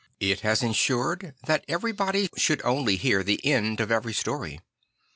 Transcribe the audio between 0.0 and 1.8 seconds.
It has insured that